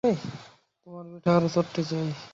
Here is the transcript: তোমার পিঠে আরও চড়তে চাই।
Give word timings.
তোমার 0.87 1.05
পিঠে 1.11 1.29
আরও 1.31 1.49
চড়তে 1.55 1.81
চাই। 1.89 2.07